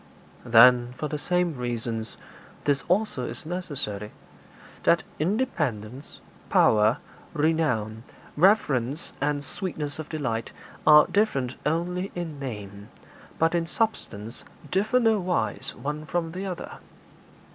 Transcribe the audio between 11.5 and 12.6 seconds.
only in